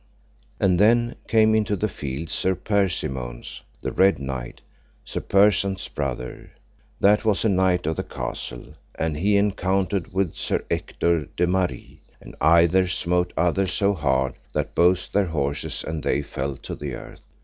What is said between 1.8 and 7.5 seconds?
field Sir Perimones, the Red Knight, Sir Persant's brother, that was a